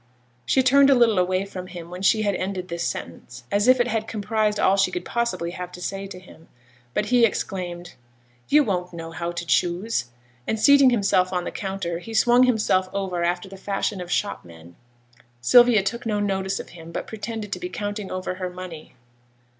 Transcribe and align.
She 0.47 0.63
turned 0.63 0.89
a 0.89 0.95
little 0.95 1.19
away 1.19 1.45
from 1.45 1.67
him 1.67 1.91
when 1.91 2.01
she 2.01 2.23
had 2.23 2.33
ended 2.33 2.69
this 2.69 2.83
sentence, 2.83 3.43
as 3.51 3.67
if 3.67 3.79
it 3.79 3.87
had 3.87 4.07
comprised 4.07 4.59
all 4.59 4.75
she 4.75 4.89
could 4.89 5.05
possibly 5.05 5.51
have 5.51 5.71
to 5.73 5.79
say 5.79 6.07
to 6.07 6.17
him. 6.17 6.47
But 6.95 7.05
he 7.05 7.23
exclaimed, 7.23 7.93
'You 8.49 8.63
won't 8.63 8.93
know 8.93 9.11
how 9.11 9.31
to 9.31 9.45
choose,' 9.45 10.05
and, 10.47 10.59
seating 10.59 10.89
himself 10.89 11.31
on 11.31 11.43
the 11.43 11.51
counter, 11.51 11.99
he 11.99 12.15
swung 12.15 12.45
himself 12.45 12.89
over 12.91 13.23
after 13.23 13.47
the 13.47 13.57
fashion 13.57 14.01
of 14.01 14.09
shop 14.11 14.43
men. 14.43 14.75
Sylvia 15.39 15.83
took 15.83 16.07
no 16.07 16.19
notice 16.19 16.59
of 16.59 16.69
him, 16.69 16.91
but 16.91 17.05
pretended 17.05 17.51
to 17.51 17.59
be 17.59 17.69
counting 17.69 18.09
over 18.11 18.33
her 18.33 18.49
money. 18.49 18.95